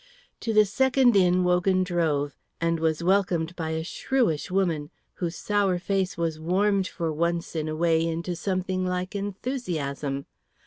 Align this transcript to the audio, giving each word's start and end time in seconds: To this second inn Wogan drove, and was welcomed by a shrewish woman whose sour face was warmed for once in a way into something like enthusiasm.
To 0.39 0.51
this 0.51 0.73
second 0.73 1.15
inn 1.15 1.43
Wogan 1.43 1.83
drove, 1.83 2.35
and 2.59 2.79
was 2.79 3.03
welcomed 3.03 3.55
by 3.55 3.69
a 3.69 3.83
shrewish 3.83 4.49
woman 4.49 4.89
whose 5.13 5.35
sour 5.35 5.77
face 5.77 6.17
was 6.17 6.39
warmed 6.39 6.87
for 6.87 7.13
once 7.13 7.55
in 7.55 7.67
a 7.67 7.75
way 7.75 8.03
into 8.07 8.35
something 8.35 8.83
like 8.83 9.13
enthusiasm. 9.15 10.25